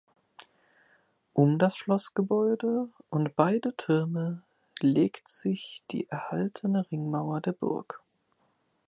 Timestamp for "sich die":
5.27-6.09